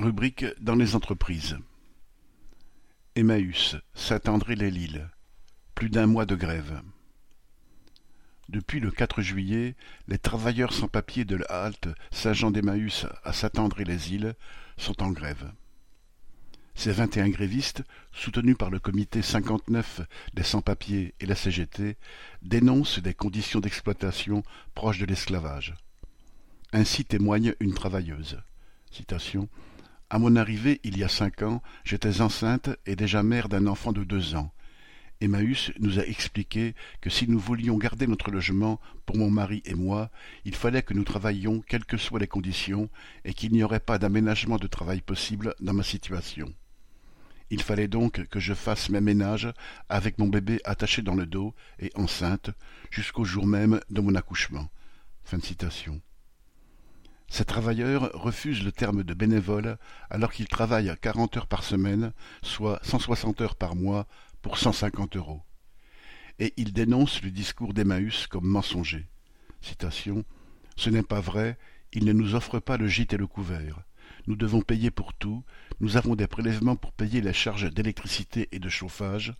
Rubrique 0.00 0.46
dans 0.62 0.76
les 0.76 0.94
entreprises. 0.94 1.58
Emmaüs, 3.16 3.76
Saint-André-les-Lilles. 3.92 5.06
Plus 5.74 5.90
d'un 5.90 6.06
mois 6.06 6.24
de 6.24 6.34
grève. 6.34 6.80
Depuis 8.48 8.80
le 8.80 8.90
4 8.90 9.20
juillet, 9.20 9.76
les 10.08 10.16
travailleurs 10.16 10.72
sans 10.72 10.88
papiers 10.88 11.26
de 11.26 11.36
la 11.36 11.44
halte 11.44 11.88
Saint-Jean-d'Emmaüs 12.12 13.04
à 13.24 13.34
Saint-André-les-Îles 13.34 14.36
sont 14.78 15.02
en 15.02 15.10
grève. 15.10 15.52
Ces 16.74 16.92
21 16.92 17.28
grévistes, 17.28 17.82
soutenus 18.10 18.56
par 18.56 18.70
le 18.70 18.78
comité 18.78 19.20
59 19.20 20.00
des 20.32 20.44
sans-papiers 20.44 21.14
et 21.20 21.26
la 21.26 21.34
CGT, 21.34 21.98
dénoncent 22.40 23.00
des 23.00 23.12
conditions 23.12 23.60
d'exploitation 23.60 24.44
proches 24.74 24.98
de 24.98 25.04
l'esclavage. 25.04 25.74
Ainsi 26.72 27.04
témoigne 27.04 27.54
une 27.60 27.74
travailleuse. 27.74 28.38
Citation 28.90 29.50
à 30.10 30.18
mon 30.18 30.36
arrivée 30.36 30.80
il 30.82 30.98
y 30.98 31.04
a 31.04 31.08
cinq 31.08 31.42
ans, 31.42 31.62
j'étais 31.84 32.20
enceinte 32.20 32.70
et 32.84 32.96
déjà 32.96 33.22
mère 33.22 33.48
d'un 33.48 33.66
enfant 33.66 33.92
de 33.92 34.04
deux 34.04 34.34
ans. 34.34 34.52
Emmaüs 35.20 35.70
nous 35.78 35.98
a 35.98 36.06
expliqué 36.06 36.74
que 37.00 37.10
si 37.10 37.28
nous 37.28 37.38
voulions 37.38 37.76
garder 37.76 38.06
notre 38.06 38.30
logement 38.30 38.80
pour 39.06 39.16
mon 39.16 39.30
mari 39.30 39.62
et 39.66 39.74
moi, 39.74 40.10
il 40.44 40.54
fallait 40.54 40.82
que 40.82 40.94
nous 40.94 41.04
travaillions 41.04 41.60
quelles 41.60 41.84
que 41.84 41.98
soient 41.98 42.18
les 42.18 42.26
conditions 42.26 42.88
et 43.24 43.34
qu'il 43.34 43.52
n'y 43.52 43.62
aurait 43.62 43.80
pas 43.80 43.98
d'aménagement 43.98 44.56
de 44.56 44.66
travail 44.66 45.00
possible 45.00 45.54
dans 45.60 45.74
ma 45.74 45.82
situation. 45.82 46.52
Il 47.50 47.62
fallait 47.62 47.88
donc 47.88 48.26
que 48.28 48.40
je 48.40 48.54
fasse 48.54 48.90
mes 48.90 49.00
ménages 49.00 49.52
avec 49.88 50.18
mon 50.18 50.28
bébé 50.28 50.60
attaché 50.64 51.02
dans 51.02 51.16
le 51.16 51.26
dos 51.26 51.54
et 51.78 51.90
enceinte 51.94 52.50
jusqu'au 52.90 53.24
jour 53.24 53.46
même 53.46 53.80
de 53.90 54.00
mon 54.00 54.14
accouchement. 54.14 54.68
Fin 55.24 55.40
citation. 55.40 56.00
Ces 57.40 57.46
travailleurs 57.46 58.10
refusent 58.12 58.62
le 58.62 58.70
terme 58.70 59.02
de 59.02 59.14
bénévole 59.14 59.78
alors 60.10 60.30
qu'ils 60.30 60.46
travaillent 60.46 60.94
quarante 61.00 61.38
heures 61.38 61.46
par 61.46 61.64
semaine, 61.64 62.12
soit 62.42 62.78
cent 62.82 62.98
soixante 62.98 63.40
heures 63.40 63.56
par 63.56 63.76
mois, 63.76 64.06
pour 64.42 64.58
cent 64.58 64.72
cinquante 64.72 65.16
euros. 65.16 65.40
Et 66.38 66.52
ils 66.58 66.74
dénoncent 66.74 67.22
le 67.22 67.30
discours 67.30 67.72
d'Emmaüs 67.72 68.26
comme 68.26 68.44
mensonger. 68.46 69.06
Citation 69.62 70.26
Ce 70.76 70.90
n'est 70.90 71.02
pas 71.02 71.22
vrai, 71.22 71.56
ils 71.94 72.04
ne 72.04 72.12
nous 72.12 72.34
offrent 72.34 72.60
pas 72.60 72.76
le 72.76 72.88
gîte 72.88 73.14
et 73.14 73.16
le 73.16 73.26
couvert. 73.26 73.84
Nous 74.26 74.36
devons 74.36 74.60
payer 74.60 74.90
pour 74.90 75.14
tout, 75.14 75.42
nous 75.80 75.96
avons 75.96 76.16
des 76.16 76.26
prélèvements 76.26 76.76
pour 76.76 76.92
payer 76.92 77.22
les 77.22 77.32
charges 77.32 77.72
d'électricité 77.72 78.50
et 78.52 78.58
de 78.58 78.68
chauffage, 78.68 79.32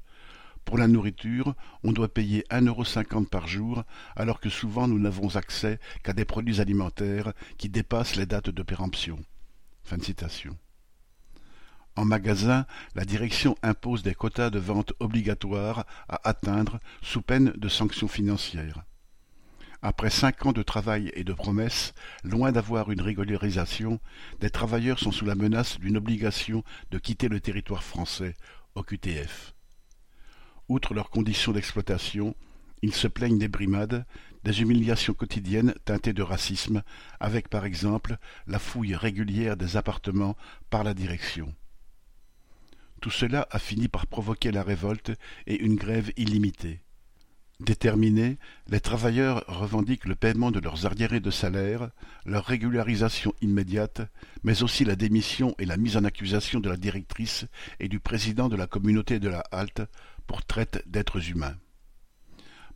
pour 0.71 0.79
la 0.79 0.87
nourriture, 0.87 1.57
on 1.83 1.91
doit 1.91 2.15
payer 2.15 2.45
un 2.49 2.65
euro 2.65 2.85
cinquante 2.85 3.29
par 3.29 3.49
jour, 3.49 3.83
alors 4.15 4.39
que 4.39 4.49
souvent 4.49 4.87
nous 4.87 5.01
n'avons 5.01 5.35
accès 5.35 5.81
qu'à 6.05 6.13
des 6.13 6.25
produits 6.25 6.61
alimentaires 6.61 7.33
qui 7.59 7.69
dépassent 7.69 8.15
les 8.15 8.25
dates 8.25 8.51
de 8.51 8.63
péremption. 8.63 9.19
En 11.97 12.05
magasin, 12.05 12.67
la 12.95 13.05
direction 13.05 13.57
impose 13.65 14.05
des 14.05 14.15
quotas 14.15 14.51
de 14.51 14.61
vente 14.61 14.93
obligatoires 15.01 15.87
à 16.09 16.29
atteindre 16.29 16.79
sous 17.03 17.21
peine 17.21 17.53
de 17.57 17.69
sanctions 17.69 18.07
financières. 18.07 18.85
Après 19.83 20.11
cinq 20.11 20.47
ans 20.47 20.53
de 20.53 20.63
travail 20.63 21.11
et 21.15 21.25
de 21.25 21.33
promesses, 21.33 21.95
loin 22.23 22.53
d'avoir 22.53 22.93
une 22.93 23.01
régularisation, 23.01 23.99
des 24.39 24.51
travailleurs 24.51 25.01
sont 25.01 25.11
sous 25.11 25.25
la 25.25 25.35
menace 25.35 25.81
d'une 25.81 25.97
obligation 25.97 26.63
de 26.93 26.99
quitter 26.99 27.27
le 27.27 27.41
territoire 27.41 27.83
français. 27.83 28.37
Outre 30.71 30.95
leurs 30.95 31.11
conditions 31.11 31.51
d'exploitation, 31.51 32.37
ils 32.81 32.95
se 32.95 33.09
plaignent 33.09 33.41
des 33.41 33.49
brimades, 33.49 34.07
des 34.45 34.63
humiliations 34.63 35.15
quotidiennes 35.15 35.75
teintées 35.85 36.13
de 36.13 36.23
racisme, 36.23 36.85
avec 37.19 37.49
par 37.49 37.65
exemple 37.65 38.19
la 38.47 38.61
fouille 38.61 38.95
régulière 38.95 39.57
des 39.57 39.77
appartements 39.77 40.37
par 40.71 40.85
la 40.85 40.95
direction. 40.95 41.53
Tout 43.01 43.11
cela 43.11 43.49
a 43.51 43.59
fini 43.59 43.89
par 43.89 44.07
provoquer 44.07 44.53
la 44.53 44.63
révolte 44.63 45.11
et 45.49 45.61
une 45.61 45.75
grève 45.75 46.13
illimitée. 46.17 46.83
Déterminés, 47.61 48.39
les 48.69 48.81
travailleurs 48.81 49.45
revendiquent 49.47 50.07
le 50.07 50.15
paiement 50.15 50.51
de 50.51 50.61
leurs 50.61 50.87
arriérés 50.87 51.21
de 51.21 51.31
salaire, 51.31 51.91
leur 52.25 52.47
régularisation 52.47 53.35
immédiate, 53.43 54.01
mais 54.43 54.63
aussi 54.63 54.87
la 54.87 54.97
démission 54.97 55.55
et 55.59 55.67
la 55.67 55.77
mise 55.77 55.99
en 55.99 56.05
accusation 56.05 56.61
de 56.61 56.71
la 56.71 56.79
directrice 56.79 57.45
et 57.79 57.89
du 57.89 58.01
président 58.01 58.49
de 58.49 58.57
la 58.57 58.67
communauté 58.67 59.21
de 59.21 59.29
la 59.29 59.45
halte 59.53 59.83
pour 60.27 60.43
traite 60.43 60.83
d'êtres 60.87 61.29
humains. 61.29 61.57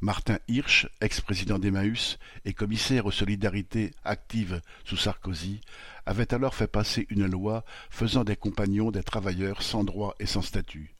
Martin 0.02 0.38
Hirsch, 0.48 0.86
ex-président 1.00 1.58
d'Emmaüs 1.58 2.18
et 2.44 2.52
commissaire 2.52 3.06
aux 3.06 3.10
solidarités 3.10 3.92
actives 4.04 4.60
sous 4.84 4.98
Sarkozy, 4.98 5.62
avait 6.04 6.34
alors 6.34 6.54
fait 6.54 6.66
passer 6.66 7.06
une 7.08 7.26
loi 7.26 7.64
faisant 7.88 8.22
des 8.22 8.36
compagnons 8.36 8.90
des 8.90 9.02
travailleurs 9.02 9.62
sans 9.62 9.82
droit 9.82 10.14
et 10.20 10.26
sans 10.26 10.42
statut. 10.42 10.93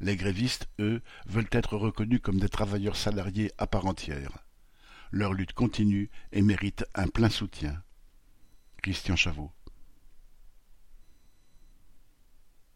Les 0.00 0.16
grévistes, 0.16 0.68
eux, 0.78 1.02
veulent 1.26 1.48
être 1.52 1.76
reconnus 1.76 2.20
comme 2.22 2.38
des 2.38 2.48
travailleurs 2.48 2.96
salariés 2.96 3.50
à 3.58 3.66
part 3.66 3.86
entière. 3.86 4.46
Leur 5.10 5.32
lutte 5.32 5.52
continue 5.52 6.10
et 6.32 6.42
mérite 6.42 6.84
un 6.94 7.08
plein 7.08 7.30
soutien. 7.30 7.82
Christian 8.82 9.16
Chavot 9.16 9.52